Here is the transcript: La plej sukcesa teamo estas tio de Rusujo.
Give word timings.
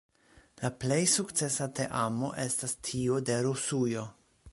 La 0.63 0.69
plej 0.83 1.01
sukcesa 1.15 1.67
teamo 1.79 2.31
estas 2.45 2.75
tio 2.89 3.21
de 3.29 3.37
Rusujo. 3.49 4.07